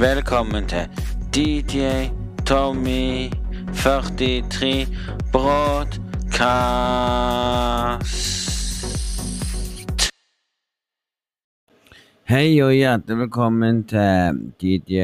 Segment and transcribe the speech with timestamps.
[0.00, 0.88] Velkommen til
[1.34, 1.86] DJ
[2.46, 3.30] Tommy
[3.74, 4.86] 43
[5.32, 6.00] Broadcast.
[12.24, 15.00] Hei og hjertelig velkommen til DJ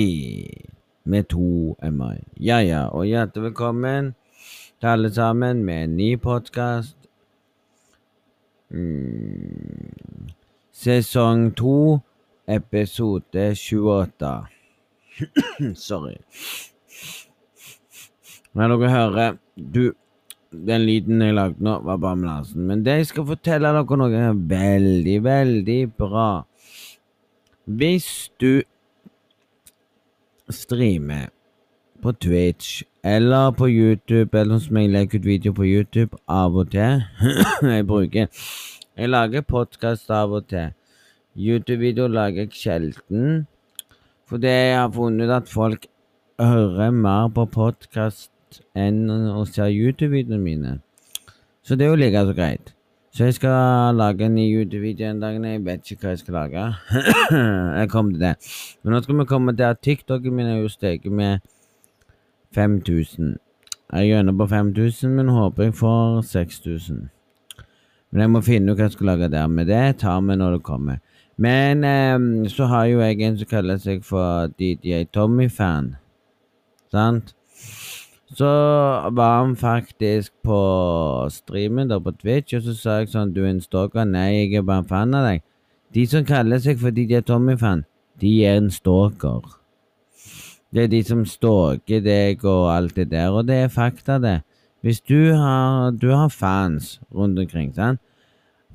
[1.05, 2.17] med to m-er.
[2.41, 4.15] Ja, ja, og hjertelig velkommen
[4.81, 6.97] til alle sammen med en ny podkast.
[8.71, 9.89] Mm.
[10.79, 12.03] Sesong to,
[12.47, 14.47] episode 28.
[15.75, 16.17] Sorry.
[18.55, 19.39] Når dere hører
[19.75, 19.93] Du,
[20.53, 22.63] den lyden jeg lagde nå, var bare ambulansen.
[22.71, 24.23] Men det jeg skal fortelle dere noe
[24.55, 26.31] veldig, veldig bra.
[27.67, 28.63] Hvis du
[30.49, 31.27] streamer
[32.03, 36.71] på Twitch eller på YouTube, eller som jeg legger ut video på YouTube av og
[36.71, 37.03] til
[37.75, 38.31] Jeg bruker
[38.99, 40.73] Jeg lager podkast av og til.
[41.39, 43.45] YouTube-videoer lager jeg sjelden.
[44.27, 45.85] Fordi jeg har funnet ut at folk
[46.43, 50.73] hører mer på podkast enn å se YouTube-videoene mine.
[51.63, 52.73] Så det er jo like så greit.
[53.15, 55.39] Så jeg skal lage en ny YouTube-video en dag.
[55.47, 56.65] Jeg vet ikke hva jeg skal lage.
[57.79, 58.33] jeg kom til det.
[58.83, 61.47] Men nå skal vi komme til at TikToken min er jo steget med
[62.59, 63.39] 5000.
[63.93, 67.07] Jeg er på 5000, men håper jeg får 6000.
[68.11, 69.49] Men jeg må finne ut hva jeg skal lage der.
[69.53, 71.01] Men det tar vi når det kommer.
[71.39, 75.93] Men um, så har jo jeg en som kaller seg for DJ Tommy-fan.
[76.91, 77.35] Sant?
[78.35, 78.49] Så
[79.17, 80.59] var han faktisk på
[81.31, 84.05] streamen der på Twitch, og så sa jeg sånn Du er en stalker?
[84.05, 85.45] Nei, jeg er bare en fan av deg.
[85.97, 87.87] De som kaller seg for DJ Tommy-fan,
[88.21, 89.47] de er en stalker.
[90.75, 94.41] Det er de som stalker deg og alt det der, og det er fakta, det.
[94.81, 98.01] Hvis du har, du har fans rundt omkring, sant?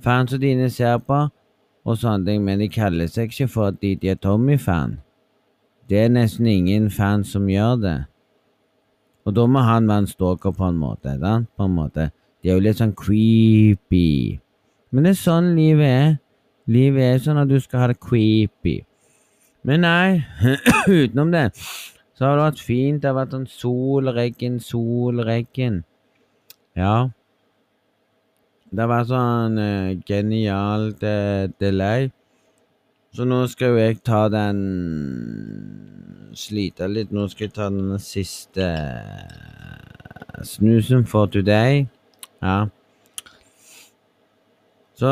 [0.03, 1.29] Fansa dine ser på,
[1.83, 4.97] og sånne ting, men de kaller seg ikke for at de, de er Tommy-fan.
[5.89, 7.97] Det er nesten ingen fan som gjør det.
[9.23, 11.15] Og da må han være en stalker på en måte.
[11.19, 11.37] Da?
[11.55, 12.09] På en måte.
[12.43, 14.39] Det er jo litt sånn creepy.
[14.91, 16.11] Men det er sånn livet er.
[16.71, 18.81] Livet er sånn at du skal ha det creepy.
[19.63, 20.23] Men nei,
[20.91, 21.49] utenom det,
[22.15, 22.99] så har det vært fint.
[22.99, 25.83] Det har vært sånn solregn, solregn.
[26.77, 27.09] Ja.
[28.73, 32.09] Det var sånn uh, genialt uh, delay.
[33.13, 34.61] Så nå skal jo jeg ta den
[36.33, 37.11] Slite litt.
[37.13, 41.85] Nå skal jeg ta den siste uh, snusen for today.
[42.41, 42.63] Ja.
[44.97, 45.11] Så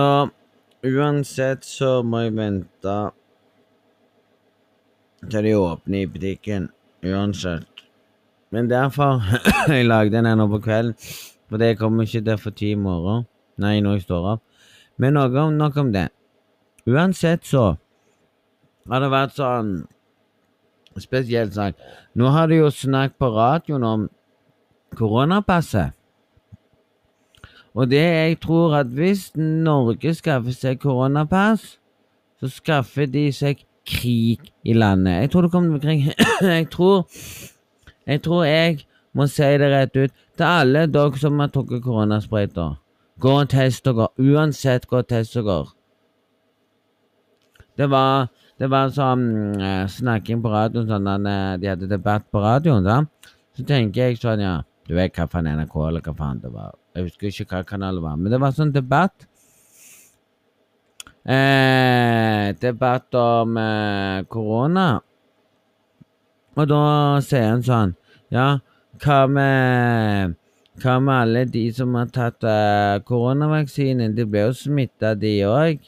[0.81, 2.95] uansett så må jeg vente
[5.29, 6.71] til de åpner i butikken.
[7.05, 7.85] Uansett.
[8.49, 9.21] Men derfor
[9.69, 10.97] jeg lagde den her nå på kvelden.
[11.51, 13.25] For det kommer ikke til for ti i morgen.
[13.59, 14.43] Nei, når jeg står opp.
[14.97, 16.07] Men noe om, nok om det.
[16.87, 17.75] Uansett så
[18.89, 19.73] har det vært sånn
[20.99, 21.79] Spesielt sagt
[22.17, 24.07] Nå har de jo snakket på radioen om
[24.97, 25.93] koronapasset.
[27.71, 31.77] Og det jeg tror at hvis Norge skaffer seg koronapass,
[32.41, 35.21] så skaffer de seg krig i landet.
[35.21, 36.27] Jeg tror det kommer til krig.
[36.57, 37.07] jeg tror
[38.07, 38.83] Jeg tror jeg
[39.17, 42.77] må si det rett ut til alle dere som har tatt koronasprøyter.
[43.21, 44.09] Gå og test dere.
[44.17, 45.63] Uansett, gå og test dere.
[47.77, 48.29] Det var,
[48.59, 49.25] det var sånn
[49.61, 52.85] uh, snakking på radioen, sånn uh, de hadde debatt på radioen.
[52.85, 53.01] Da.
[53.57, 56.73] Så tenker jeg sånn, ja Du vet hva faen NRK eller hva faen det var.
[56.95, 58.17] Jeg husker ikke hva kanal det var.
[58.19, 59.27] Men det var sånn debatt.
[61.21, 64.87] Eh, debatt om eh, korona.
[66.57, 66.83] Og da
[67.23, 67.93] sier han sånn
[68.33, 68.57] Ja,
[69.01, 70.37] hva med
[70.81, 74.15] hva med alle de som har tatt uh, koronavaksinen?
[74.15, 75.83] De ble jo smitta, de òg.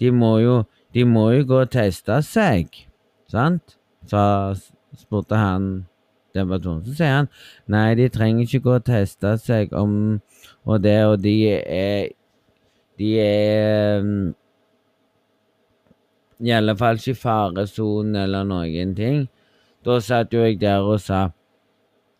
[0.00, 0.10] De
[0.94, 2.68] De må jo gå og teste seg,
[3.28, 3.76] sant?
[4.08, 4.20] Så
[4.96, 5.86] spurte han
[6.34, 6.84] debattøren.
[6.84, 7.28] Så sier han
[7.66, 10.20] nei, de trenger ikke gå og teste seg om
[10.64, 12.08] og det, og de er
[12.98, 14.34] De er um,
[16.40, 19.28] I alle fall ikke i faresonen eller noen ting.
[19.84, 21.28] Da satt jo jeg der og sa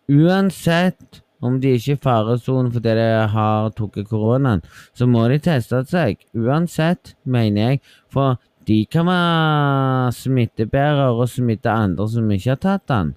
[0.09, 4.63] uansett om de ikke er i faresonen fordi de har tatt koronaen,
[4.93, 6.19] så må de teste seg.
[6.35, 7.81] Uansett, mener jeg.
[8.11, 13.15] For de kan være smittebærere og smitte andre som ikke har tatt den.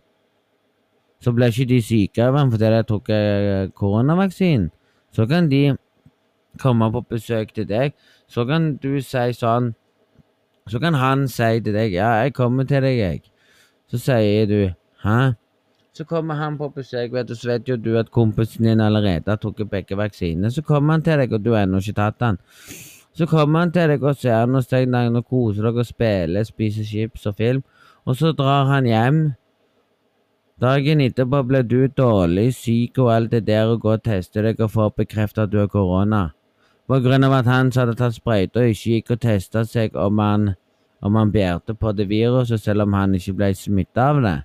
[1.22, 4.70] Så blir ikke de syke av den fordi de har tatt koronavaksinen.
[5.12, 5.76] Så kan de
[6.62, 7.92] komme på besøk til deg.
[8.28, 9.74] Så kan du si sånn
[10.70, 13.30] Så kan han si til deg 'Ja, jeg kommer til deg, jeg'.
[13.90, 15.41] Så sier du 'Hæ?'
[15.92, 19.28] Så kommer han på besøk, vet du, så vet jo du at kompisen din allerede
[19.28, 20.50] har tatt begge vaksinene.
[20.50, 22.38] Så kommer han til deg, og du har ennå ikke tatt den.
[23.12, 26.84] Så kommer han til deg og ser noe steg og koser deg og spiller, spiser
[26.88, 27.62] chips og film,
[28.06, 29.18] og så drar han hjem.
[30.62, 34.60] Dagen etterpå blir du dårlig, syk og alt det der og går og tester deg
[34.60, 36.30] og får bekreftet at du har korona.
[36.88, 40.22] På grunn av at han som hadde tatt sprøyta, ikke gikk og testa seg om
[40.24, 40.54] han,
[41.04, 44.38] om han bærte på det viruset, selv om han ikke ble smitta av det.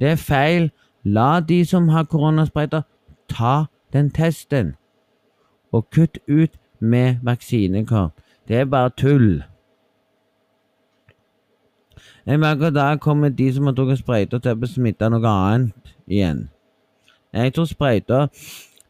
[0.00, 0.70] Det er feil.
[1.04, 2.82] La de som har koronasprøyter,
[3.28, 4.74] ta den testen.
[5.72, 8.12] Og kutt ut med vaksinekort.
[8.48, 9.42] Det er bare tull.
[12.26, 15.94] En vakker dag kommer de som har drukket sprøyter, til å bli smitta noe annet
[16.10, 16.48] igjen.
[17.34, 18.28] Jeg tror sprøyter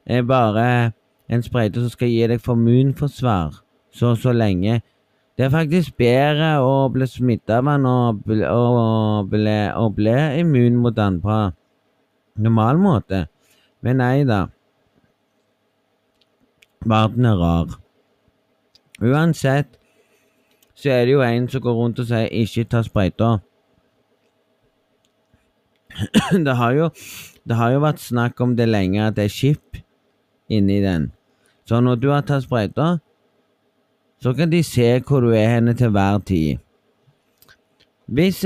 [0.06, 0.92] er bare
[1.28, 3.60] en sprøyte som skal gi deg immunforsvar
[3.92, 4.80] så så lenge.
[5.36, 10.14] Det er faktisk bedre å bli smitta av den og, bli, og, bli, og bli
[10.40, 11.40] immun mot den på
[12.40, 13.26] normal måte.
[13.84, 14.46] Men nei da.
[16.86, 17.76] Verden er rar.
[19.04, 19.76] Uansett
[20.76, 23.40] så er det jo en som går rundt og sier 'ikke ta sprøyta'.
[26.46, 26.90] det, har jo,
[27.48, 29.76] det har jo vært snakk om det lenge, at det er skip
[30.48, 31.12] inni den.
[31.68, 33.00] Så når du har tatt sprøyter,
[34.22, 36.62] så kan de se hvor du er henne til hver tid.
[38.06, 38.44] Hvis,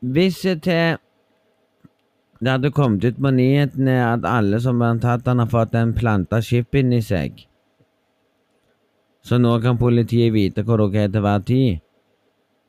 [0.00, 0.98] hvis til
[2.42, 5.94] det hadde kommet ut på nyhetene at alle som har tatt han har fått en
[5.94, 7.44] planta chip inni seg
[9.22, 11.80] så nå kan politiet vite hvor dere er til hver tid.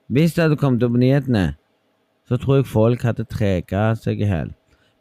[0.08, 1.46] Hvis det hadde kommet opp på nyhetene,
[2.30, 4.54] så tror jeg folk hadde trega seg i hjel.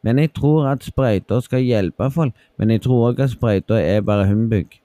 [0.02, 4.00] Men jeg tror at sprøyter skal hjelpe folk, men jeg tror òg at sprøyter er
[4.00, 4.78] bare humbug.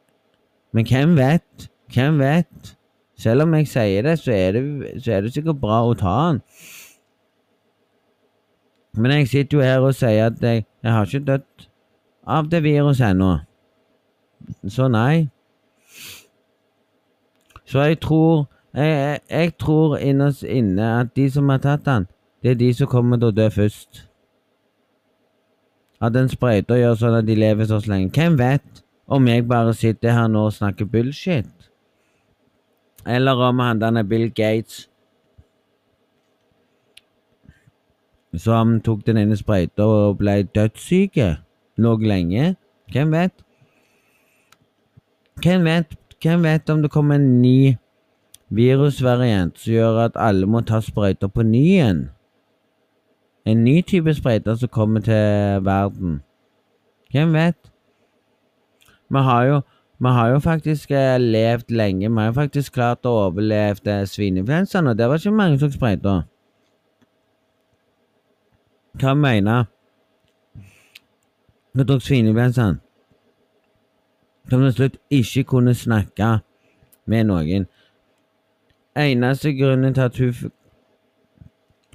[0.73, 1.69] Men hvem vet?
[1.93, 2.73] Hvem vet?
[3.17, 4.63] Selv om jeg sier det, så er det,
[5.03, 6.41] så er det sikkert bra å ta den.
[8.97, 11.67] Men jeg sitter jo her og sier at jeg, jeg har ikke dødd
[12.27, 13.31] av det viruset ennå.
[14.69, 15.29] Så nei.
[17.65, 18.47] Så jeg tror
[18.77, 22.05] jeg, jeg tror innerst inne at de som har tatt den,
[22.43, 24.03] det er de som kommer til å dø først.
[26.01, 28.11] At en sprøyter gjør sånn at de lever så lenge.
[28.13, 31.56] Hvem vet om jeg bare sitter her nå og snakker bullshit?
[33.07, 34.89] Eller om han denne Bill Gates
[38.37, 41.37] som tok den ene sprøyta og ble dødssyke,
[41.81, 42.55] lå lenge.
[42.91, 43.33] Hvem vet?
[45.41, 47.75] Hvem vet hvem vet om det kommer en ny
[48.49, 51.99] virusvariant som gjør at alle må ta sprøyter på ny igjen?
[53.45, 56.21] En ny type sprøyter som kommer til verden.
[57.13, 57.71] Hvem vet?
[59.09, 59.61] Vi har jo,
[59.97, 62.09] vi har jo faktisk eh, levd lenge.
[62.09, 66.19] Vi har jo faktisk klart å overleve svineinfluensaen, og det var ikke mange som sprøyta.
[68.97, 69.73] Hva mener du?
[71.77, 72.79] Du tok svineinfluensaen?
[74.49, 76.39] som til slutt ikke kunne snakke
[77.05, 77.67] med noen.
[78.97, 80.51] Eneste grunnen til at hun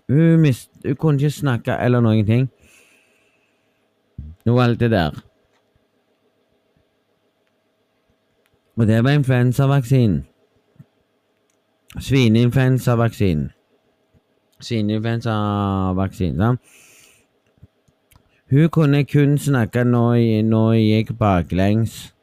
[0.09, 2.49] Hun, mist, hun kunne ikke snakke eller noen ting.
[4.45, 5.23] Det var det der.
[8.77, 10.27] Og det var influensavaksinen.
[12.01, 13.51] Svineinfluensavaksinen.
[14.61, 16.61] Svineinfluensavaksinen, sant?
[18.53, 22.15] Hun kunne kun snakke når, hun gikk baklengs.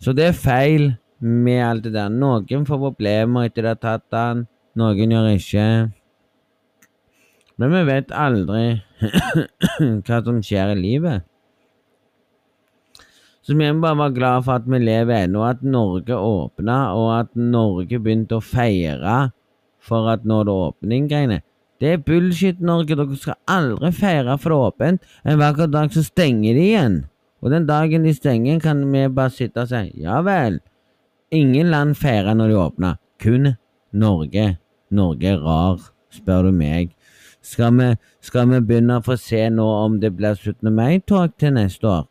[0.00, 2.08] Så det er feil med alt det der.
[2.08, 4.42] Noen får problemer etter de har tatt den,
[4.76, 5.68] noen gjør ikke.
[7.56, 8.64] Men vi vet aldri
[10.04, 11.24] hva som skjer i livet.
[13.44, 17.10] Så vi må bare være glad for at vi lever ennå, at Norge åpna, og
[17.18, 19.18] at Norge begynte å feire
[19.84, 21.40] for at nå er det åpning-greiene.
[21.80, 22.96] Det er bullshit, Norge.
[22.96, 25.10] Dere skal aldri feire for det åpent.
[25.28, 27.02] En vakker dag så stenger de igjen.
[27.44, 30.62] Og den dagen de stenger, kan vi bare sitte og si ja vel.
[31.34, 33.50] Ingen land feirer når de åpner, kun
[33.92, 34.46] Norge.
[34.94, 35.84] Norge er rar,
[36.14, 36.94] spør du meg.
[37.44, 37.92] Skal vi,
[38.24, 40.72] skal vi begynne å få se nå om det blir 17.
[40.72, 42.04] mai-tog til neste år?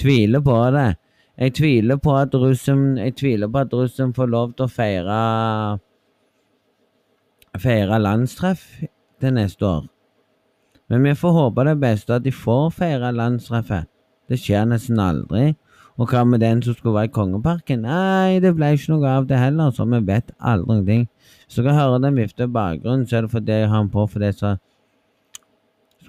[0.00, 0.88] Tviler på det.
[1.36, 5.18] Jeg tviler på at russen, jeg tviler på at russen får lov til å feire
[7.56, 8.64] feire landstreff
[9.20, 9.84] til neste år.
[10.88, 13.88] Men vi får håpe det beste, at de får feire landstreffet.
[14.28, 15.54] Det skjer nesten aldri.
[15.96, 17.86] Og hva med den som skulle være i Kongeparken?
[17.88, 20.98] Nei, det ble ikke noe av det heller, så vi vet aldri noe.
[21.46, 24.28] Hvis dere hører den vifte bakgrunnen, så er det fordi jeg har den på fordi
[24.28, 24.58] jeg skulle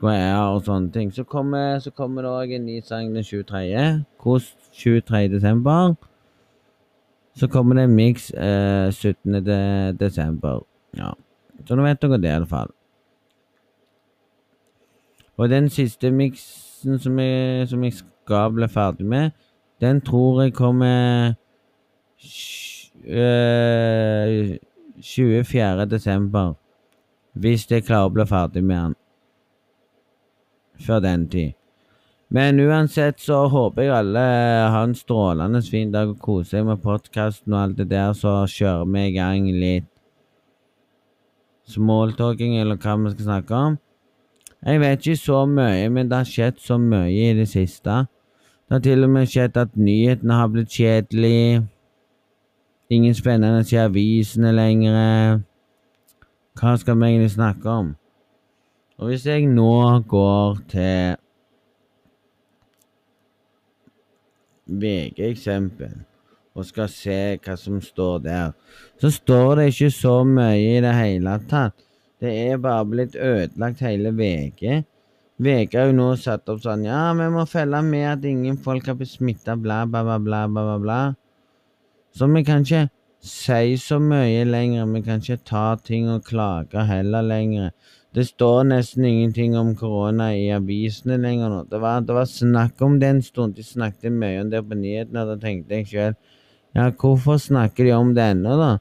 [0.05, 1.13] jeg og sånne ting.
[1.13, 4.05] Så kommer, så kommer det òg en ny sang den 23.
[4.21, 5.27] Kost 23.
[5.33, 5.95] desember.
[7.37, 9.43] Så kommer det en miks eh, 17.
[9.45, 10.61] De desember.
[10.97, 11.11] Ja.
[11.65, 12.69] Så nå vet dere det, i alle fall.
[15.37, 19.31] Og den siste miksen som jeg, som jeg skal bli ferdig med,
[19.81, 21.33] den tror jeg kommer
[23.05, 24.57] eh,
[25.01, 25.85] 24.
[25.85, 26.53] desember.
[27.33, 28.95] Hvis jeg klarer å bli ferdig med den
[30.83, 31.53] før den tid.
[32.29, 34.23] Men uansett så håper jeg alle
[34.73, 38.41] har en strålende fin dag og koser seg med podkasten og alt det der, så
[38.51, 39.87] kjører vi i gang litt
[41.67, 43.77] smalltalking, eller hva vi skal snakke om.
[44.65, 48.05] Jeg vet ikke så mye, men det har skjedd så mye i det siste.
[48.67, 51.61] Det har til og med skjedd at nyhetene har blitt kjedelige.
[52.89, 55.39] Ingen spennende i avisene lenger.
[56.59, 57.95] Hva skal vi egentlig snakke om?
[58.97, 59.73] Og hvis jeg nå
[60.09, 61.17] går til
[64.67, 65.99] VG-eksempel
[66.57, 68.55] og skal se hva som står der,
[68.97, 71.77] så står det ikke så mye i det hele tatt.
[72.17, 74.81] Det er bare blitt ødelagt hele VG.
[75.37, 78.89] VG har jo nå satt opp sånn Ja, vi må følge med at ingen folk
[78.89, 81.01] har blitt smitta, bla, bla, bla, bla, bla, bla.
[82.17, 82.87] Så vi kan ikke
[83.21, 84.89] si så mye lenger.
[84.95, 87.69] Vi kan ikke ta ting og klage heller lenger.
[88.17, 91.59] Det står nesten ingenting om korona i avisene lenger nå.
[91.69, 93.53] Det var, det var, snakk om det en stund.
[93.53, 96.15] De snakket mye om det på nyhetene, da tenkte jeg sjøl
[96.73, 98.71] Ja, hvorfor snakker de om det ennå, da?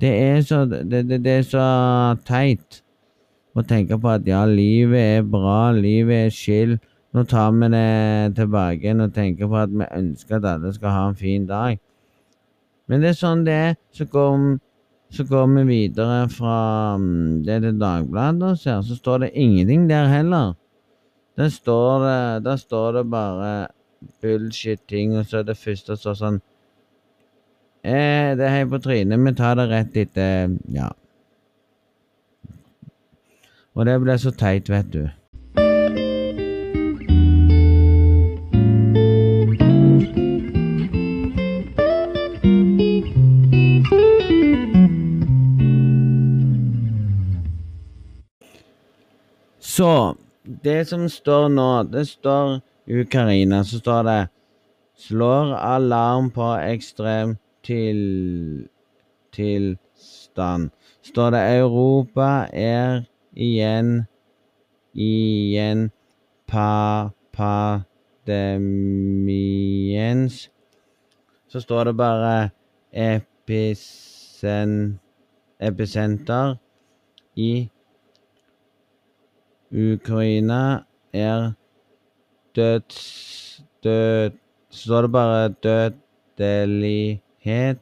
[0.00, 1.64] Det er så, det, det, det er så
[2.28, 2.82] teit
[3.56, 6.76] å tenke på at ja, livet er bra, livet er chill.
[7.16, 10.96] Nå tar vi det tilbake igjen og tenker på at vi ønsker at alle skal
[10.98, 11.80] ha en fin dag.
[12.92, 13.74] Men det er sånn det er.
[13.96, 14.36] Så går
[15.10, 19.88] så går vi videre fra mm, det til Dagbladet og ser, så står det ingenting
[19.90, 20.54] der heller.
[21.36, 23.66] Der står det, der står det bare
[24.22, 26.40] bullshit-ting, og så er det første står sånn
[27.84, 30.90] eh, Det er helt på trynet, vi tar det rett etter Ja.
[33.74, 35.04] Og det ble så teit, vet du.
[49.70, 50.16] Så
[50.64, 54.28] Det som står nå, det står Ukraina, så står det
[54.98, 58.68] Slår alarm på ekstrem til,
[59.32, 60.70] tilstand.
[61.02, 64.06] Står det Europa er igjen
[64.94, 65.90] igjen
[66.50, 67.10] pa,
[68.26, 70.50] pandemiens
[71.48, 72.50] Så står det bare
[72.92, 75.00] episen,
[75.60, 76.56] episenter
[77.36, 77.70] i
[79.72, 81.52] Ukraina er
[82.56, 83.62] døds...
[83.84, 84.30] død...
[84.70, 85.48] Så står det bare
[86.38, 87.78] dødelighet.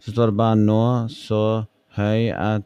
[0.00, 1.64] Så står det bare nå så
[1.96, 2.62] høy at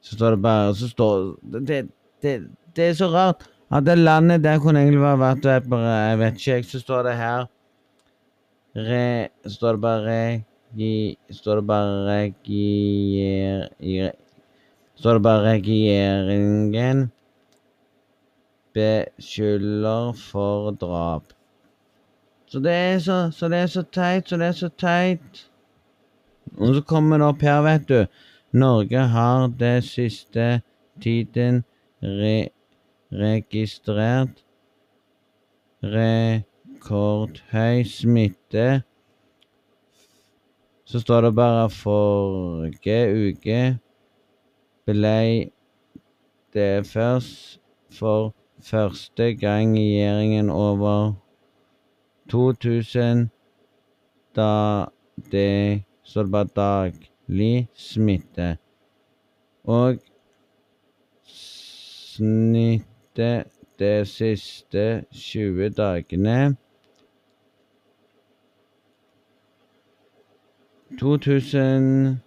[0.00, 1.88] Så står det bare Så står det,
[2.22, 2.32] det,
[2.76, 6.62] det er så rart at det landet der kunne egentlig bare vært Jeg vet ikke,
[6.62, 7.46] så står det her
[8.76, 9.28] Re...
[9.46, 11.18] Står det bare regi...
[11.30, 13.66] Står det bare regier
[14.96, 17.10] står det bare regjeringen
[18.76, 21.22] beskylder for drap.
[22.46, 25.46] Så det er så, så det er så teit, så det er så teit.
[26.56, 28.06] Og så kommer det opp her, vet du.
[28.56, 30.60] Norge har det siste
[31.02, 31.64] tiden
[32.02, 32.48] re
[33.12, 34.44] registrert
[35.82, 38.82] rekordhøy smitte.
[40.86, 43.78] Så står det bare forrige uke
[44.86, 45.50] ble
[46.54, 47.60] det først
[47.98, 51.12] for første gang i regjeringen over
[52.30, 53.28] 2000
[54.36, 54.86] da
[55.32, 55.82] det
[56.14, 58.56] det var daglig smitte.
[59.64, 59.98] Og
[61.24, 63.46] snittet
[63.78, 66.56] de siste 20 dagene
[71.00, 72.25] 2000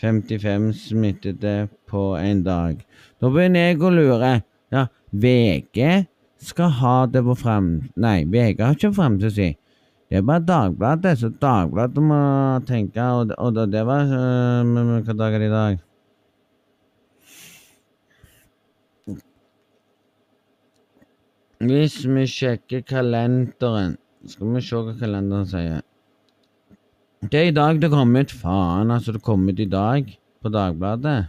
[0.00, 2.80] 55 smittede på en dag.
[3.20, 4.32] Da begynner jeg å lure.
[4.72, 6.06] Ja, VG
[6.40, 7.68] skal ha det på frem...
[8.00, 12.20] Nei, VG har ikke fremtid Det er bare Dagbladet, så Dagbladet må
[12.68, 15.78] tenke Og, og det var øh, Hva dag er det i dag?
[21.60, 25.82] Hvis vi sjekker kalenderen Skal vi se hva kalenderen sier.
[27.20, 28.32] Det er i dag det kom ut.
[28.32, 29.12] Faen, altså.
[29.12, 30.06] Det kom ut i dag
[30.40, 31.26] på Dagbladet.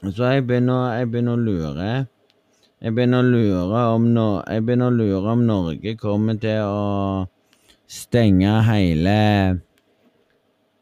[0.00, 1.90] Så jeg begynner, jeg begynner å lure.
[2.80, 7.26] Jeg begynner å lure om no, Jeg begynner å lure om Norge kommer til å
[7.84, 9.16] stenge hele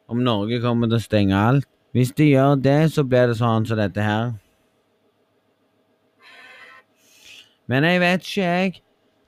[0.06, 1.66] Om Norge kommer til å stenge alt.
[1.90, 4.30] Hvis de gjør det, så blir det sånn som dette her.
[7.68, 8.78] Men jeg vet ikke, jeg.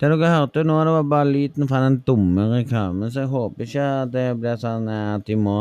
[0.00, 3.66] Det dere hørte nå, det var bare lyden fra den dumme reklamen, så jeg håper
[3.66, 5.58] ikke at det blir sånn eh, at de må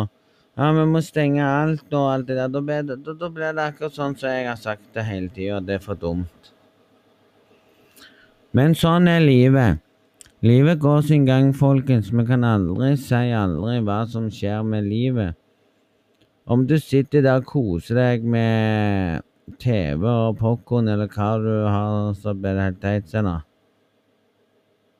[0.60, 2.50] Ja, vi må stenge alt og alt det der.
[2.52, 5.32] Da blir det, da, da blir det akkurat sånn som jeg har sagt det hele
[5.32, 6.50] tida, det er for dumt.
[8.56, 9.80] Men sånn er livet.
[10.44, 12.12] Livet går sin gang, folkens.
[12.12, 15.36] Vi kan aldri si aldri hva som skjer med livet.
[16.50, 19.24] Om du sitter der og koser deg med
[19.60, 23.10] TV og popkorn eller hva du har, så blir det helt teit.
[23.12, 23.36] Se nå.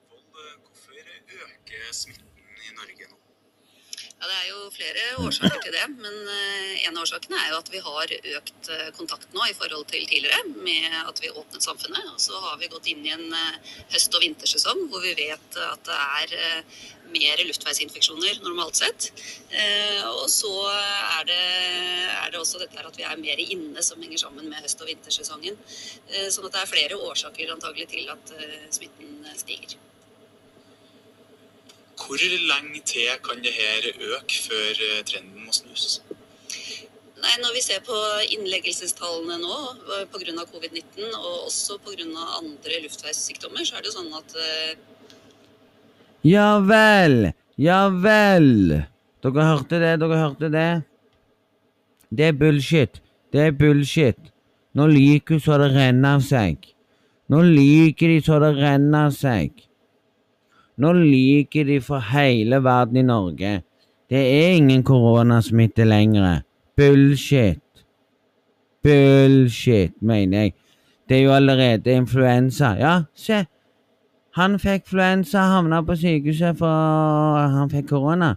[0.10, 0.24] Vold,
[0.66, 3.18] hvorfor øker smitten i Norge nå?
[4.20, 7.60] Ja, Det er jo flere årsaker til det, men eh, en av årsakene er jo
[7.60, 11.66] at vi har økt eh, kontakt nå i forhold til tidligere, med at vi åpnet
[11.66, 12.06] samfunnet.
[12.14, 15.60] Og så har vi gått inn i en eh, høst- og vintersesong hvor vi vet
[15.66, 16.64] at det er
[17.10, 19.08] mer luftveisinfeksjoner normalt sett.
[20.12, 21.40] Og så er det,
[22.14, 24.86] er det også dette her at vi er mer inne som henger sammen med høst-
[24.86, 25.58] og vintersesongen.
[26.30, 28.36] Sånn at det er flere årsaker antagelig til at
[28.78, 29.80] smitten stiger.
[32.00, 36.02] Hvor lenge til kan det her øke før eh, trenden må snus?
[37.20, 37.98] Nei, Når vi ser på
[38.36, 39.58] innleggelsestallene nå
[40.14, 40.46] pga.
[40.54, 42.06] covid-19, og også pga.
[42.40, 44.74] andre luftveissykdommer, så er det jo sånn at eh,
[46.24, 48.82] Ja vel, ja vel.
[49.24, 50.70] Dere hørte det, dere hørte det.
[52.10, 53.02] Det er bullshit.
[53.32, 54.20] Det er bullshit.
[54.74, 56.64] Nå lyver hun så det renner av seg.
[57.30, 59.69] Nå lyver de så det renner av seg.
[60.80, 63.62] Nå lyver de for hele verden i Norge.
[64.10, 66.42] Det er ingen koronasmitte lenger.
[66.78, 67.60] Bullshit.
[68.84, 70.54] Bullshit, mener jeg.
[71.10, 72.76] Det er jo allerede influensa.
[72.80, 73.46] Ja, se.
[74.38, 78.36] Han fikk influensa, havna på sykehuset for han fikk korona.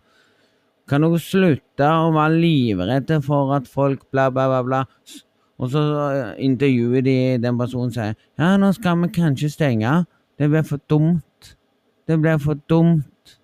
[0.89, 4.85] Kan dere slutte å være livredde for at folk bla, bla, bla, bla.
[5.63, 10.01] Og så eh, intervjuer de den personen og sier ja, nå skal vi kanskje stenge.
[10.39, 11.23] Det blir for dumt.
[12.13, 13.39] Det blir for dumt.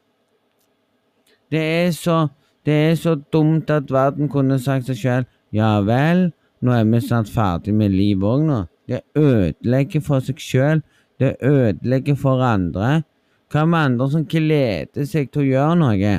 [1.50, 2.28] Det er så
[2.66, 5.24] Det er så dumt at verden kunne sagt seg sjøl
[5.56, 6.26] ja vel,
[6.60, 8.58] nå er vi snart ferdig med livet òg nå.
[8.84, 10.82] Det ødelegger for seg sjøl.
[11.16, 13.06] Det ødelegger for andre.
[13.48, 16.14] Hva med andre som gleder seg til å gjøre noe?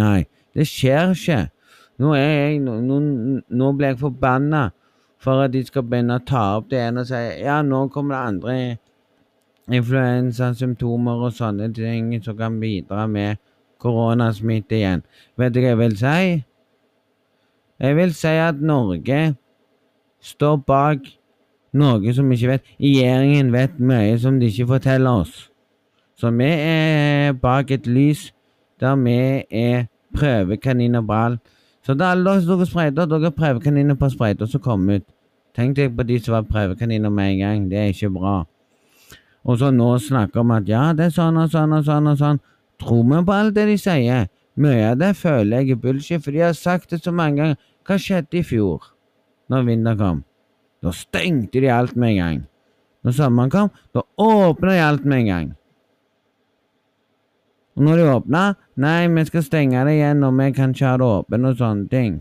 [0.00, 0.24] Nei,
[0.56, 1.40] det skjer ikke.
[2.00, 4.70] Nå jeg nå, nå blir jeg forbanna
[5.20, 8.16] for at de skal begynne å ta opp det ene og si ja, nå kommer
[8.16, 8.60] det andre
[9.74, 13.40] influensasymptomer og sånne ting som kan bidra med
[13.82, 15.04] koronasmitte igjen.
[15.38, 16.22] Vet du hva jeg vil si?
[17.78, 19.20] Jeg vil si at Norge
[20.24, 21.04] står bak
[21.78, 22.72] noe som vi ikke vet.
[22.80, 25.46] Regjeringen vet mye som de ikke forteller oss.
[26.18, 28.32] Så vi er bak et lys
[28.80, 31.40] der vi er prøvekaniner på alt.
[31.82, 35.06] Så det er alle dere som sprøyter, dere er prøvekaniner på sprøyter som kom ut.
[35.56, 37.70] Tenk deg på de som var prøvekaniner med en gang.
[37.70, 38.42] Det er ikke bra.
[39.48, 42.20] Og så nå snakker om at ja, det er sånn og sånn og sånn og
[42.20, 42.40] sånn.
[42.78, 44.28] Tror vi på alt det de sier?
[44.58, 47.60] Mye av det føler jeg er bullshit, for de har sagt det så mange ganger.
[47.88, 48.90] Hva skjedde i fjor,
[49.48, 50.18] når vinteren kom?
[50.84, 52.42] Da stengte de alt med en gang.
[53.06, 55.48] Når sommeren kom, da åpna de alt med en gang.
[57.78, 58.42] Og når de åpna
[58.78, 61.88] Nei, vi skal stenge det igjen når vi kan ikke ha det åpent og sånne
[61.90, 62.18] ting.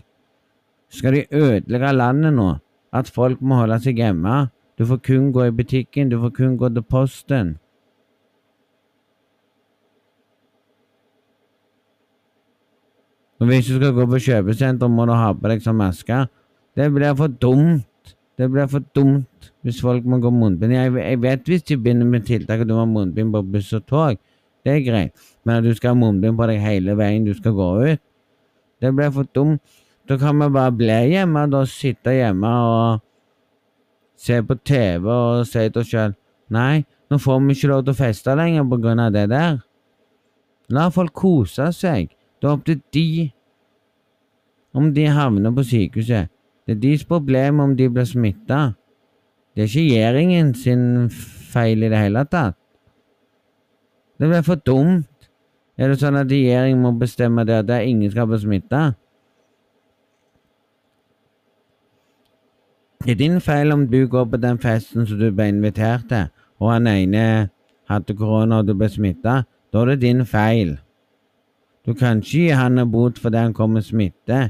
[0.90, 2.48] Skal de ødelegge landet nå?
[2.96, 4.48] At folk må holde seg hjemme?
[4.78, 7.56] Du får kun gå i butikken, du får kun gå til posten.
[13.40, 16.24] Og hvis du skal gå på kjøpesenter, må du ha på deg sånn maske.
[16.78, 17.86] Det blir for dumt.
[18.38, 20.74] Det blir for dumt hvis folk må gå munnbind.
[20.74, 23.74] Jeg, jeg vet hvis de begynner med tiltak at du må ha munnbind på buss
[23.74, 24.22] og tog,
[24.66, 25.26] det er greit.
[25.46, 28.04] Men at du skal ha munnbind på deg hele veien du skal gå ut,
[28.82, 29.62] det blir for dumt.
[30.08, 33.07] Da kan vi bare bli hjemme, da sitte hjemme og
[34.18, 36.16] se på TV og si til oss sjøl
[36.54, 39.58] Nei, nå får vi ikke lov til å feste lenger på grunn av det der.
[40.72, 42.14] La folk kose seg.
[42.40, 43.10] Det er opp til de
[44.78, 46.32] om de havner på sykehuset.
[46.68, 48.78] Det er deres problem om de blir smitta.
[49.56, 50.82] Det er ikke regjeringen sin
[51.52, 52.56] feil i det hele tatt.
[54.18, 55.08] Det blir for dumt.
[55.78, 58.82] Er det sånn at regjeringen må bestemme det at ingen skal bli smitta?
[63.04, 66.28] Det er din feil om du går på den festen som du ble invitert til,
[66.60, 67.50] og han ene
[67.90, 69.44] hadde korona og du ble smitta.
[69.74, 70.78] Da er det din feil.
[71.86, 74.50] Du kan ikke gi han en bot fordi han kom med smitte.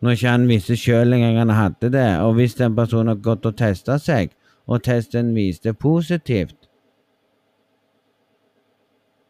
[0.00, 3.46] Når ikke han visste sjøl engang han hadde det, og hvis en person har gått
[3.46, 4.32] og testa seg,
[4.66, 6.56] og testen viste positivt,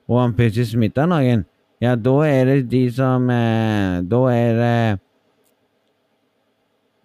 [0.08, 1.46] og han plutselig smitta noen,
[1.82, 5.00] Ja, da er det de som eh, Da er det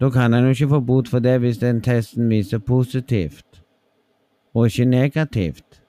[0.00, 3.62] Da kan en jo ikke få bot for det hvis den testen viser positivt,
[4.54, 5.82] og ikke negativt.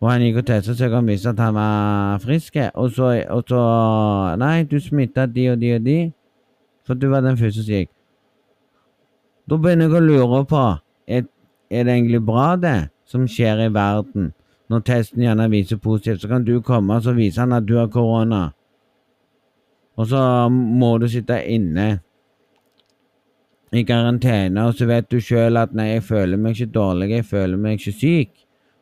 [0.00, 3.44] Og han gikk og testet seg og visste at han var frisk, og så, og
[3.48, 3.64] så
[4.40, 5.98] Nei, du smitta de og de og de,
[6.86, 7.90] for du var den første som gikk.
[9.50, 10.62] Da begynner jeg å lure på
[11.10, 11.26] er,
[11.70, 14.32] er det egentlig bra, det som skjer i verden?
[14.70, 17.90] Når testen gjerne viser positivt, så kan du komme og vise han at du har
[17.92, 18.52] korona.
[20.00, 21.90] Og så må du sitte inne
[23.76, 27.26] i karantene, og så vet du sjøl at nei, jeg føler meg ikke dårlig, jeg
[27.28, 28.30] føler meg ikke syk.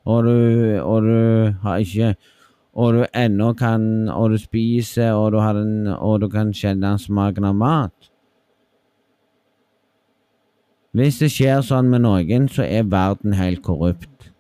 [0.09, 0.37] Og du,
[0.81, 2.15] og du har ikke
[2.79, 7.45] Og du ennå kan Og du spiser, og du, en, og du kan kjenne smaken
[7.45, 8.11] av mat.
[10.95, 14.31] Hvis det skjer sånn med noen, så er verden helt korrupt.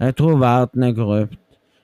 [0.00, 1.38] Jeg tror verden er korrupt.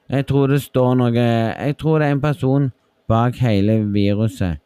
[0.09, 2.71] Jeg tror det står noe Jeg tror det er en person
[3.09, 4.61] bak hele viruset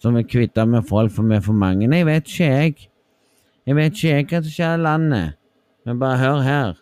[0.00, 1.88] som er kvitte med folk for vi er for mange.
[1.88, 2.88] Nei, Jeg vet ikke, jeg.
[3.66, 5.34] Jeg vet ikke jeg hva som skjer i landet.
[5.84, 6.80] Men bare hør her.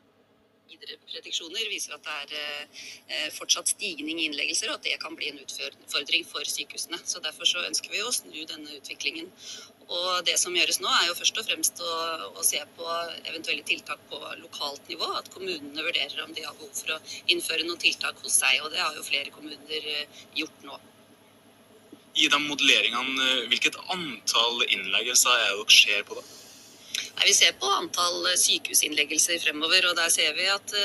[0.70, 5.18] Videre prediksjoner viser at det er eh, fortsatt stigning i innleggelser, og at det kan
[5.18, 7.00] bli en utfordring for sykehusene.
[7.04, 9.30] Så Derfor så ønsker vi å snu denne utviklingen.
[9.88, 11.92] Og Det som gjøres nå, er jo først og fremst å,
[12.36, 12.88] å se på
[13.30, 15.06] eventuelle tiltak på lokalt nivå.
[15.16, 16.98] At kommunene vurderer om de har behov for å
[17.32, 18.60] innføre noen tiltak hos seg.
[18.64, 20.76] Og det har jo flere kommuner eh, gjort nå.
[22.18, 26.26] I de modelleringene, eh, hvilket antall innleggelser er det dere ser på da?
[26.98, 30.76] Nei, vi ser på antall eh, sykehusinnleggelser fremover, og der ser vi at,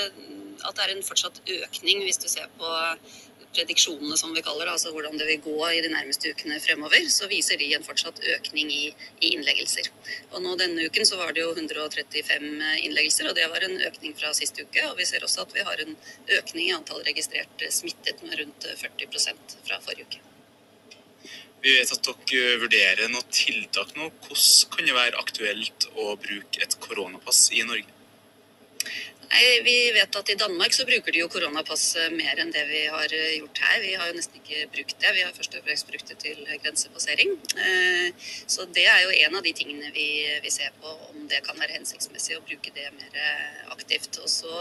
[0.63, 2.71] at det er en fortsatt økning hvis du ser på
[3.53, 7.07] prediksjonene, som vi kaller det, altså hvordan det vil gå i de nærmeste ukene fremover,
[7.13, 8.83] så viser de en fortsatt økning i,
[9.21, 9.89] i innleggelser.
[10.31, 12.49] Og nå Denne uken så var det jo 135
[12.87, 14.83] innleggelser, og det var en økning fra sist uke.
[14.89, 15.97] Og vi ser også at vi har en
[16.39, 19.09] økning i antall registrert smittet med rundt 40
[19.65, 20.23] fra forrige uke.
[21.63, 24.09] Vi vet at dere vurderer noen tiltak nå.
[24.25, 27.99] Hvordan kan det være aktuelt å bruke et koronapass i Norge?
[29.33, 32.83] Nei, Vi vet at i Danmark så bruker de jo koronapass mer enn det vi
[32.85, 33.79] har gjort her.
[33.81, 35.13] Vi har jo nesten ikke brukt det.
[35.15, 37.31] Vi har først og fremst brukt det til grensepassering.
[37.65, 40.05] Eh, så det er jo en av de tingene vi,
[40.43, 43.17] vi ser på, om det kan være hensiktsmessig å bruke det mer
[43.73, 44.19] aktivt.
[44.21, 44.51] Og så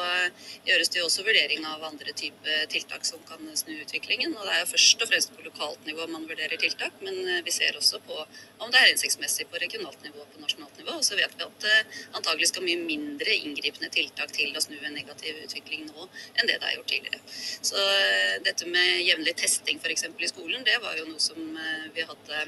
[0.65, 4.33] gjøres det jo også vurdering av andre typer tiltak som kan snu utviklingen.
[4.39, 7.53] Og det er jo først og fremst på lokalt nivå man vurderer tiltak, men vi
[7.53, 8.23] ser også på
[8.63, 10.97] om det er hensiktsmessig på regionalt nivå og på nasjonalt nivå.
[10.97, 11.71] Og så vet vi at
[12.17, 16.07] antagelig skal mye mindre inngripende tiltak til å snu en negativ utvikling nå
[16.39, 17.21] enn det det er gjort tidligere.
[17.69, 20.07] Så eh, dette med jevnlig testing f.eks.
[20.07, 22.43] i skolen, det var jo noe som eh, vi hadde,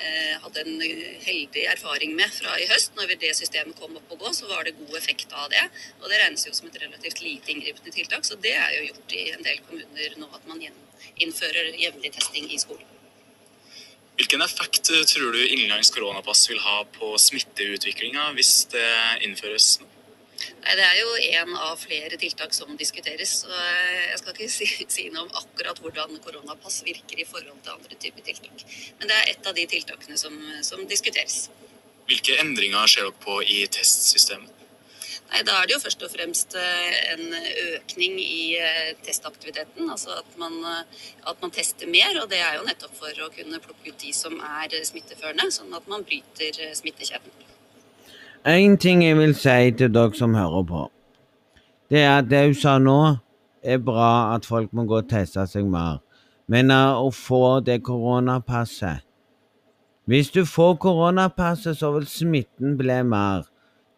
[0.00, 0.82] eh, hadde en
[1.26, 2.96] heldig erfaring med fra i høst.
[2.98, 5.62] Når det systemet kom opp og gå, så var det god effekt av det.
[6.02, 9.16] Og det regnes jo som et relativt lite inngripende tiltak, så det er jo gjort
[9.16, 12.92] i en del kommuner nå at man innfører jevnlig testing i skolen.
[14.16, 18.88] Hvilken effekt tror du innenlands koronapass vil ha på smitteutviklinga hvis det
[19.28, 19.95] innføres nå?
[20.36, 23.40] Nei, Det er jo én av flere tiltak som diskuteres.
[23.42, 27.76] så Jeg skal ikke si, si, noe om akkurat hvordan koronapass virker i forhold til
[27.76, 28.66] andre typer tiltak.
[28.98, 31.48] Men det er ett av de tiltakene som, som diskuteres.
[32.06, 34.52] Hvilke endringer ser dere på i testsystemet?
[35.30, 37.34] Nei, Da er det jo først og fremst eh, en
[37.74, 39.90] økning i eh, testaktiviteten.
[39.90, 42.20] Altså at man, eh, at man, tester mer.
[42.22, 45.74] Og det er jo nettopp for å kunne plukke ut de som er smitteførende, sånn
[45.76, 47.45] at man bryter smittekjeden.
[48.46, 50.80] En ting jeg vil si til dere som hører på,
[51.90, 53.16] det er at det hun sa nå,
[53.66, 55.96] er bra at folk må gå og teste seg mer.
[56.46, 59.02] Men uh, å få det koronapasset
[60.06, 63.48] Hvis du får koronapasset, så vil smitten bli mer.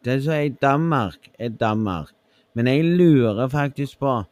[0.04, 2.14] Det som er i Danmark, er Danmark.
[2.56, 4.22] Men jeg lurer faktisk på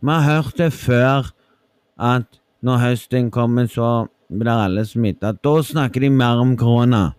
[0.00, 1.30] Vi har hørt det før
[1.94, 5.32] at når høsten kommer, så blir alle smitta.
[5.32, 7.12] Da snakker de mer om korona.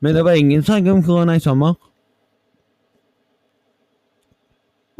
[0.00, 1.74] Men det var ingen sak om korona i sommer.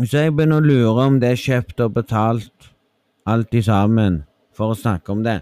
[0.04, 2.72] Så jeg begynner å lure om det er kjøpt og betalt,
[3.24, 5.38] alt i sammen, for å snakke om det.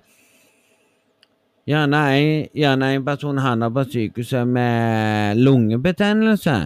[1.66, 6.58] Gjerne en, gjerne en person havner på sykehuset med lungebetennelse.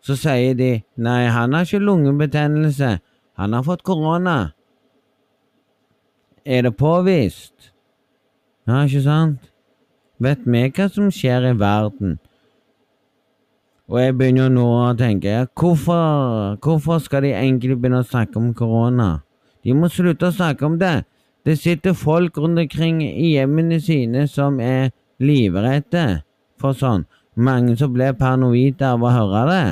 [0.00, 2.94] Så sier de nei, han har ikke lungebetennelse,
[3.36, 4.38] han har fått korona.
[6.46, 7.72] Er det påvist?
[8.64, 9.49] Ja, ikke sant?
[10.20, 12.18] Vet vi hva som skjer i verden.
[13.90, 18.52] Og jeg begynner nå å tenke hvorfor, hvorfor skal de egentlig begynne å snakke om
[18.54, 19.24] korona?
[19.66, 21.00] De må slutte å snakke om det.
[21.44, 26.22] Det sitter folk rundt omkring i hjemmene sine som er livredde
[26.60, 27.06] for sånn.
[27.34, 29.64] Mange som blir paranoide av å høre det.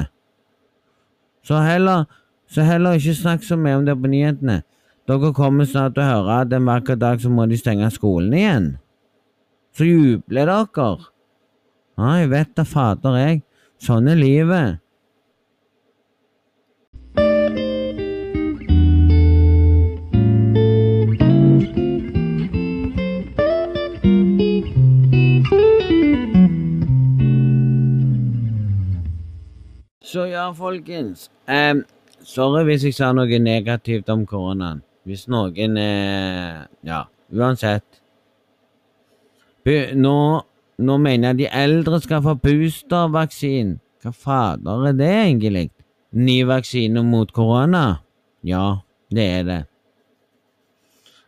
[1.46, 2.06] Så heller
[2.48, 4.62] Så heller ikke snakk så mye om det på nyhetene.
[5.04, 8.32] Dere kommer snart til å høre at en vakker dag så må de stenge skolen
[8.32, 8.68] igjen.
[9.86, 11.08] Jubler dere.
[11.98, 13.42] Jeg vet da fader, jeg.
[13.82, 14.78] Sånn er livet.
[30.08, 31.28] Så ja, folkens.
[31.46, 31.84] em,
[32.24, 34.80] sorry hvis jeg sa noe negativt om koronaen.
[35.04, 37.97] Hvis noen eh, Ja, uansett.
[39.66, 40.18] Nå,
[40.78, 43.78] nå mener jeg de eldre skal få boostervaksinen.
[44.02, 45.68] Hva fader er det egentlig?
[46.14, 47.98] Ny vaksine mot korona?
[48.46, 49.62] Ja, det er det.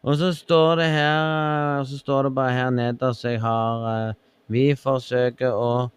[0.03, 4.15] Og så står det her Så står det bare her nederst jeg har eh,
[4.49, 5.91] Vi forsøker å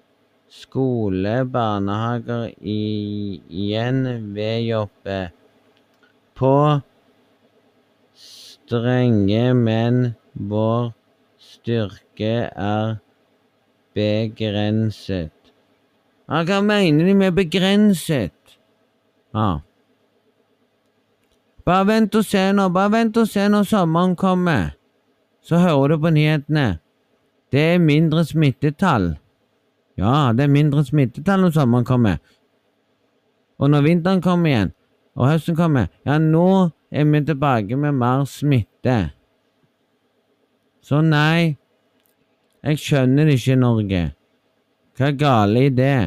[0.53, 4.03] skole, barnehager i, igjen
[4.35, 5.15] ved jobbe
[6.37, 6.57] på
[8.13, 10.91] strenge, men vår
[11.63, 12.97] styrke er
[13.95, 15.31] begrenset.
[16.27, 18.35] Ja, hva mener de med begrenset?
[19.33, 19.61] Ja.
[21.63, 24.75] Bare vent og se nå, bare vent og se når sommeren kommer.
[25.43, 26.67] Så hører du på nyhetene.
[27.51, 29.13] Det er mindre smittetall.
[29.97, 32.19] Ja, det er mindre smittetall når sommeren kommer.
[33.59, 34.71] Og når vinteren kommer igjen,
[35.15, 39.13] og høsten kommer, ja, nå er vi tilbake med mer smitte.
[40.83, 41.55] Så nei,
[42.63, 44.03] jeg skjønner det ikke, Norge.
[44.97, 45.99] Hva er gale i det?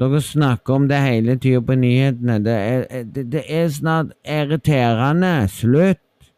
[0.00, 2.38] Dere snakker om det hele tida på nyhetene.
[2.44, 5.48] Det er, det, det er snart irriterende.
[5.52, 6.32] Slutt!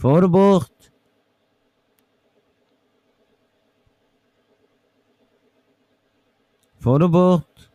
[0.00, 0.90] Få det bort!
[6.84, 7.70] Få det bort.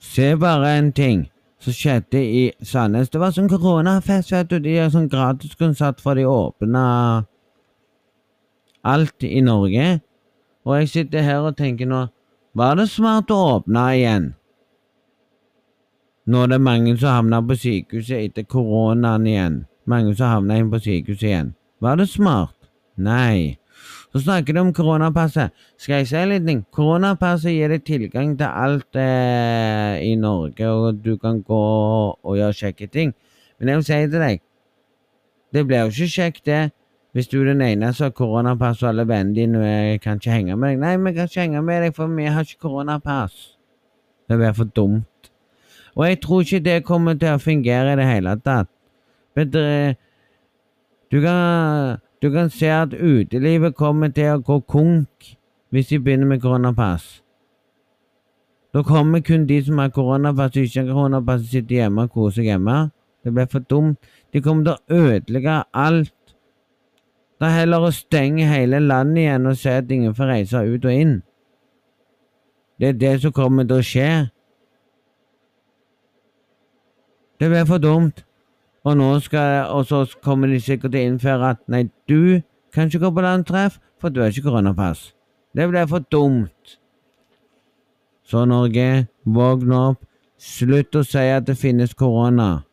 [0.00, 1.30] Se bare en ting
[1.64, 3.10] som skjedde i Sandnes.
[3.10, 4.58] Det var sånn koronafest, vet du.
[4.62, 6.84] De har sånn gratiskonsert for de åpna
[8.84, 9.88] alt i Norge.
[10.64, 12.06] Og jeg sitter her og tenker nå
[12.54, 14.26] Var det smart å åpne igjen?
[16.30, 19.56] Nå er det mange som havner på sykehuset etter koronaen igjen.
[19.90, 21.50] Mange som havner inn på sykehuset igjen.
[21.84, 22.54] Var det smart?
[22.96, 23.58] Nei.
[24.14, 25.50] Så snakker de om koronapasset.
[25.76, 26.46] Skal jeg si litt?
[26.70, 31.62] Koronapasset gir deg tilgang til alt eh, i Norge, og du kan gå
[32.14, 33.10] og gjøre kjekke ting.
[33.58, 34.44] Men jeg vil si til deg,
[35.54, 36.62] det blir jo ikke kjekt, det.
[37.14, 40.30] Hvis du er den eneste som har koronapass, og alle vennene dine jeg kan ikke
[40.34, 40.80] henge med deg.
[40.82, 43.42] Nei, vi kan ikke henge med deg, for vi har ikke koronapass.
[44.30, 45.30] Det blir for dumt.
[45.94, 48.70] Og jeg tror ikke det kommer til å fungere i det hele tatt.
[49.34, 49.94] Bedre,
[51.10, 55.26] du kan du kan se at utelivet kommer til å gå konk
[55.68, 57.20] hvis de begynner med koronapass.
[58.72, 62.48] Da kommer kun de som har koronapass ikke har koronapass, sitter hjemme og koser seg
[62.48, 62.78] hjemme.
[63.20, 64.00] Det blir for dumt.
[64.32, 66.14] De kommer til å ødelegge alt.
[67.36, 70.88] Det er heller å stenge hele landet igjen og se at ingen får reise ut
[70.88, 71.16] og inn.
[72.80, 74.10] Det er det som kommer til å skje.
[77.36, 78.24] Det blir for dumt.
[78.84, 82.42] Og nå skal, og så kommer de sikkert til å innføre at nei, du
[82.74, 85.14] kan ikke gå på landtreff, for du har ikke koronapass.
[85.56, 86.76] Det blir for dumt.
[88.24, 90.04] Så Norge, våkn opp.
[90.36, 92.64] Slutt å si at det finnes korona.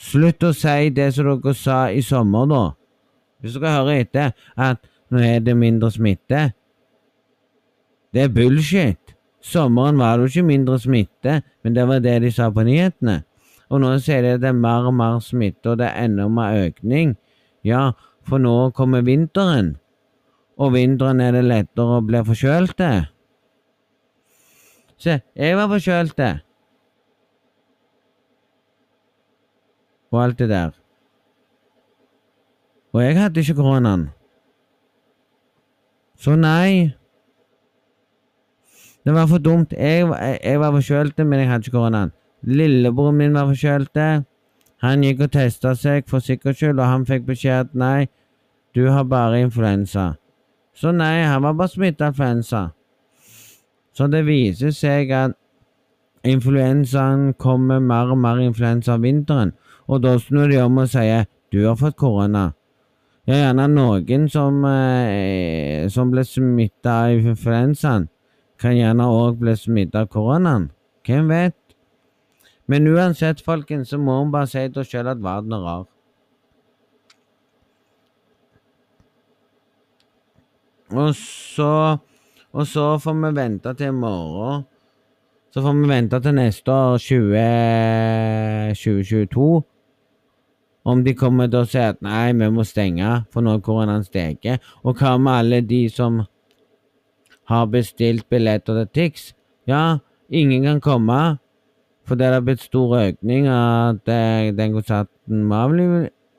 [0.00, 2.62] Slutt å si det som dere sa i sommer, da.
[3.40, 6.50] Hvis dere hører etter at nå er det mindre smitte.
[8.14, 9.16] Det er bullshit.
[9.44, 13.22] Sommeren var det jo ikke mindre smitte, men det var det de sa på nyhetene.
[13.70, 16.26] Og nå sier de at det er mer og mer smitte, og det er enda
[16.28, 17.14] mer økning.
[17.66, 17.92] Ja,
[18.26, 19.76] for nå kommer vinteren.
[20.60, 22.82] Og vinteren er det lettere å bli forkjølt.
[25.00, 26.20] Se, jeg var forkjølt.
[30.10, 30.74] Og alt det der.
[32.92, 34.08] Og jeg hadde ikke koronaen.
[36.18, 36.90] Så nei.
[39.06, 39.72] Det var for dumt.
[39.72, 42.10] Jeg, jeg, jeg var forkjølt, men jeg hadde ikke koronaen.
[42.46, 44.00] Lillebroren min var forkjølt.
[44.80, 48.08] Han gikk og testa seg for sikkerhets skyld, og han fikk beskjed at nei,
[48.74, 50.14] du har bare influensa.
[50.72, 52.62] Så nei, han var bare smittet av influensa.
[53.92, 55.36] Så det viser seg at
[56.24, 59.52] influensaen kommer mer og mer influensa om vinteren,
[59.90, 62.52] og da snur de om og sier du har fått korona.
[63.28, 68.08] Ja, gjerne noen som, eh, som ble smittet av influensaen,
[68.58, 70.70] kan gjerne òg bli smittet av koronaen.
[71.04, 71.59] Hvem vet?
[72.70, 75.88] Men uansett, folkens, så må hun bare si til oss sjøl at verden er rar.
[80.90, 81.98] Og så
[82.52, 84.64] Og så får vi vente til i morgen.
[85.54, 89.62] Så får vi vente til neste år, 20, 2022.
[90.84, 94.58] Om de kommer til å si at nei, vi må stenge, for nå koronaen steker.
[94.82, 96.24] Og hva med alle de som
[97.50, 99.30] har bestilt billetter til Tix?
[99.70, 101.38] Ja, ingen kan komme.
[102.10, 105.60] For det har blitt stor økning at eh, den konserten må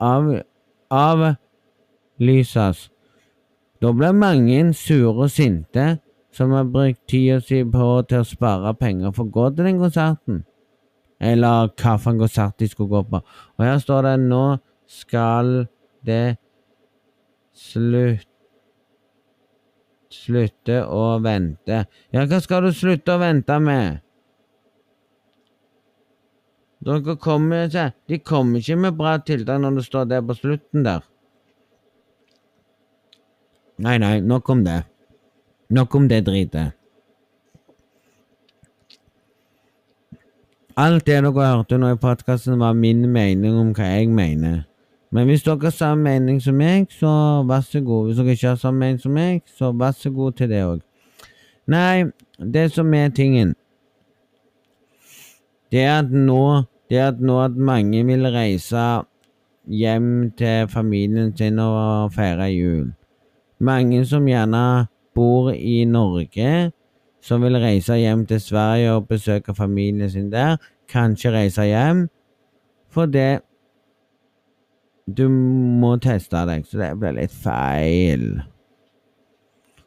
[0.04, 1.30] avlyses.
[2.20, 2.74] av.
[3.80, 5.86] Da blir mange sure og sinte
[6.32, 9.80] som har brukt tida si på til å spare penger for å gå til den
[9.80, 10.42] konserten.
[11.16, 13.22] Eller hvilken konsert de skulle gå på.
[13.56, 14.44] Og her står det nå
[15.00, 15.64] skal
[16.04, 16.36] det
[17.56, 18.28] slutt
[20.12, 21.86] Slutte å vente.
[22.12, 24.02] Ja, hva skal du slutte å vente med?
[26.82, 30.84] Dere kommer ikke De kommer ikke med bra tiltak når det står der på slutten
[30.84, 31.00] der.
[33.78, 34.82] Nei, nei, nok om det.
[35.70, 36.72] Nok om det dritet.
[40.76, 44.62] Alt det dere hørte nå i podkasten, var min mening om hva jeg mener.
[45.12, 48.06] Men hvis dere har samme mening som meg, så vær så god.
[48.06, 50.80] Hvis dere ikke har samme mening som meg, så vær så god til det òg.
[51.66, 52.04] Nei,
[52.38, 53.54] det som er tingen,
[55.72, 58.84] det er at nå det at nå at mange vil reise
[59.64, 62.90] hjem til familien sin og feire jul.
[63.60, 66.72] Mange som gjerne bor i Norge,
[67.22, 72.08] som vil reise hjem til Sverige og besøke familien sin der, kanskje reise hjem
[72.92, 73.38] fordi
[75.08, 78.42] du må teste deg, så det blir litt feil.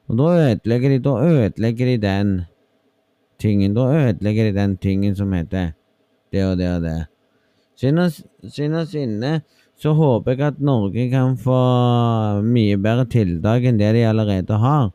[0.09, 2.33] Og da ødelegger de, da ødelegger de den
[3.39, 3.77] tingen.
[3.77, 5.71] Da ødelegger de den tingen som heter
[6.36, 6.98] det og det og det.
[7.80, 9.32] Sinne sinne,
[9.76, 11.58] så håper jeg at Norge kan få
[12.45, 14.93] mye bedre tiltak enn det de allerede har.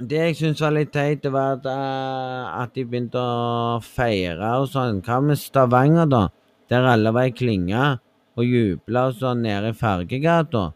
[0.00, 4.54] Det jeg syns var litt teit, det var at, eh, at de begynte å feire
[4.62, 5.02] og sånn.
[5.04, 6.28] Hva med Stavanger, da?
[6.72, 7.98] Der alle var i klinga
[8.38, 10.70] og jubla og sånn nede i Fargegata.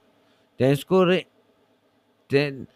[0.60, 1.24] Det skulle de
[2.30, 2.66] det,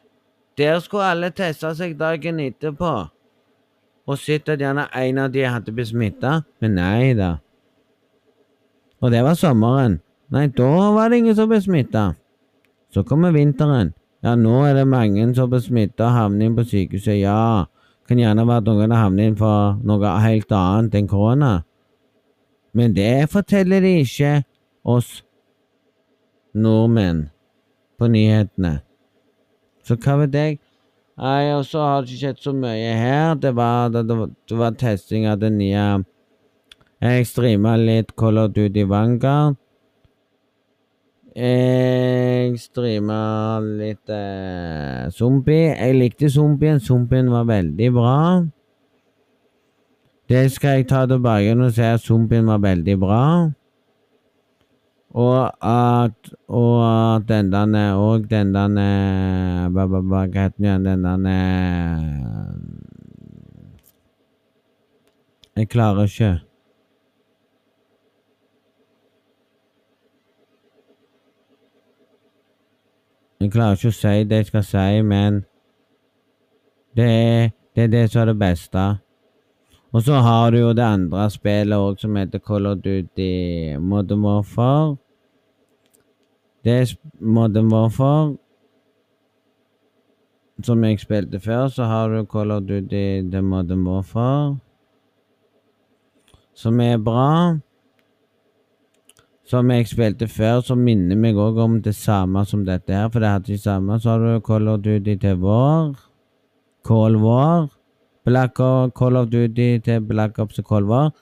[0.57, 3.11] Der skulle alle teste seg dagen etterpå.
[4.08, 6.40] Og sett at gjerne en av de hadde blitt smitta.
[6.62, 7.36] Men nei da.
[9.04, 10.00] Og det var sommeren.
[10.32, 12.10] Nei, da var det ingen som ble smitta.
[12.92, 13.92] Så kommer vinteren.
[14.24, 17.20] Ja, nå er det mange som blir smitta og havner inn på sykehuset.
[17.20, 17.68] Ja,
[18.08, 21.52] kan gjerne være at noen havnet inn for noe helt annet enn korona.
[22.72, 24.32] Men det forteller de ikke
[24.88, 25.22] oss
[26.56, 27.28] nordmenn
[27.98, 28.78] på nyhetene.
[29.84, 30.58] Så hva vet jeg?
[31.18, 33.33] Nei, og så har det ikke skjedd så mye her.
[33.42, 34.16] Det var, det, det,
[34.59, 36.04] var- testing av det nye
[37.02, 39.57] Jeg streama litt Call of Duty Vanguard.
[41.38, 45.68] Jeg streama litt eh, Zombie.
[45.74, 46.81] Jeg likte Zombien.
[46.83, 48.16] Zombien var veldig bra.
[50.28, 53.22] Det skal jeg ta tilbake og se at Zombien var veldig bra.
[55.10, 58.68] Og at Og at den der Og den der
[59.68, 60.84] Hva heter den igjen?
[60.84, 61.28] Den der
[65.56, 66.40] Jeg klarer ikke.
[73.40, 75.40] Jeg klarer ikke å si det jeg skal si, men
[76.98, 78.84] det er det, er det som er det beste.
[79.92, 84.24] Og så har du jo det andre spillet òg, som heter Call of Duty Modern
[84.24, 84.96] Warfare.
[86.64, 88.37] Det er Modern Warfare
[90.62, 94.59] Som jeg spilte før, så har du Call of Duty The Modern Warfare.
[96.55, 97.59] Som er bra.
[99.46, 103.22] Som jeg spilte før, som minner meg òg om det samme som dette her, for
[103.22, 104.01] det hadde de samme.
[104.01, 105.94] Så har du Call of Duty til vår.
[106.85, 107.77] Cold War.
[108.28, 111.12] Black Ops, Call of Duty til Black Ops og Cold War.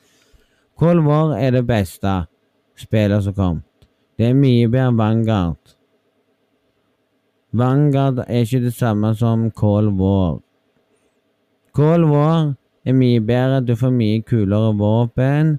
[0.78, 2.24] Cold War er det beste
[2.76, 3.62] spillet som kom.
[4.18, 5.76] Det er mye bedre enn Vanguard.
[7.56, 10.40] Vanguard er ikke det samme som Cold War.
[11.76, 13.62] Cold War er mye bedre.
[13.62, 15.56] Du får mye kulere våpen.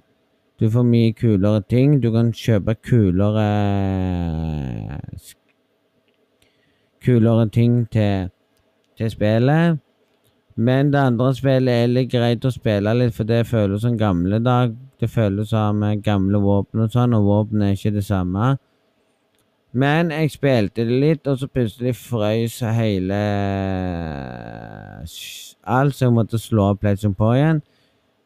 [0.59, 1.99] Du får mye kulere ting.
[2.03, 3.49] Du kan kjøpe kulere
[7.07, 8.29] Kulere ting til,
[8.97, 9.79] til spillet.
[10.57, 14.39] Men det andre spillet er litt greit å spille litt, for det føles som gamle
[14.41, 14.73] dag.
[14.97, 18.55] Det føles som eh, gamle våpen og sånn, og våpen er ikke det samme.
[19.77, 23.21] Men jeg spilte det litt, og så plutselig frøys hele
[25.67, 27.61] Alt, så jeg måtte slå opp PlayStation på igjen.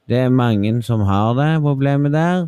[0.08, 2.46] Det er mange som har det problemet der.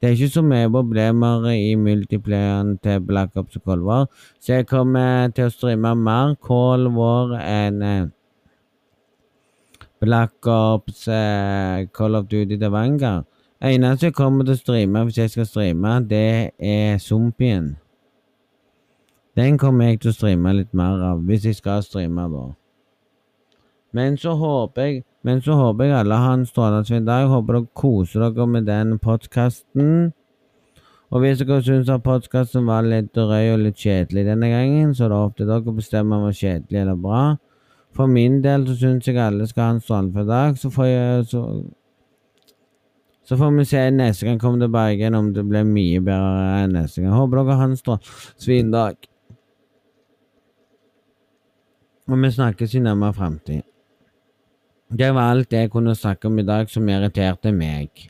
[0.00, 4.06] Det er ikke så mye problemer i multiplayeren til Black Ops og Cold War,
[4.40, 8.06] så jeg kommer til å streame mer Cold War enn eh,
[10.00, 13.24] Black Ops, eh, Call of Duty Vanguard.
[13.60, 17.76] Eneste jeg kommer til å streame hvis jeg skal streame, det er Zombien.
[19.36, 22.46] Den kommer jeg til å streame litt mer av, hvis jeg skal streame, da.
[23.92, 27.26] Men så håper jeg men så håper jeg alle har en strålende dag.
[27.28, 30.12] Håper dere koser dere med den podkasten.
[31.10, 35.06] Og hvis dere syns at podkasten var litt drøy og litt kjedelig denne gangen, så
[35.06, 37.22] er det opp til dere å bestemme om den var kjedelig eller bra.
[37.98, 40.58] For min del så syns jeg alle skal ha en strålende dag.
[40.58, 41.40] Så får jeg så,
[43.26, 46.60] så får vi se neste gang jeg kommer tilbake igjen om det blir mye bedre
[46.62, 47.16] enn neste gang.
[47.16, 49.08] Håper dere har en strålende dag.
[52.08, 53.66] Og vi snakkes i nærmere framtid.
[54.88, 58.06] Det var alt jeg kunne snakke om i dag som irriterte meg.